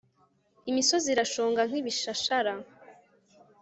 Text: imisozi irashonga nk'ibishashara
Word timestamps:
imisozi 0.69 1.07
irashonga 1.13 1.61
nk'ibishashara 1.69 2.53